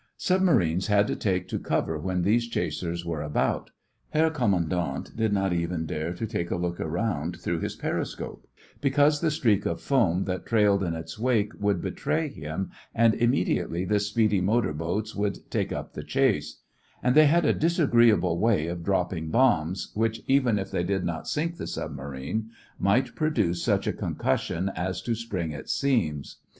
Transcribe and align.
Submarines 0.17 0.87
had 0.87 1.05
to 1.05 1.15
take 1.15 1.47
to 1.49 1.59
cover 1.59 1.95
when 1.99 2.23
these 2.23 2.47
chasers 2.47 3.05
were 3.05 3.21
about. 3.21 3.69
Herr 4.09 4.31
Kommandant 4.31 5.15
did 5.15 5.31
not 5.31 5.53
even 5.53 5.85
dare 5.85 6.11
to 6.15 6.25
take 6.25 6.49
a 6.49 6.55
look 6.55 6.79
around 6.79 7.37
through 7.39 7.59
his 7.59 7.75
periscope, 7.75 8.47
because 8.81 9.21
the 9.21 9.29
streak 9.29 9.67
of 9.67 9.79
foam 9.79 10.23
that 10.23 10.43
trailed 10.47 10.81
in 10.81 10.95
its 10.95 11.19
wake 11.19 11.53
would 11.59 11.83
betray 11.83 12.29
him 12.29 12.71
and 12.95 13.13
immediately 13.13 13.85
the 13.85 13.99
speedy 13.99 14.41
motor 14.41 14.73
boats 14.73 15.15
would 15.15 15.47
take 15.51 15.71
up 15.71 15.93
the 15.93 16.01
chase; 16.03 16.61
and 17.03 17.13
they 17.13 17.27
had 17.27 17.45
a 17.45 17.53
disagreeable 17.53 18.39
way 18.39 18.65
of 18.65 18.83
dropping 18.83 19.29
bombs 19.29 19.91
which, 19.93 20.23
even 20.25 20.57
if 20.57 20.71
they 20.71 20.83
did 20.83 21.03
not 21.03 21.27
sink 21.27 21.57
the 21.57 21.67
submarine, 21.67 22.49
might 22.79 23.13
produce 23.15 23.61
such 23.61 23.85
a 23.85 23.93
concussion 23.93 24.67
as 24.69 24.99
to 24.99 25.13
spring 25.13 25.51
its 25.51 25.71
seams. 25.71 26.37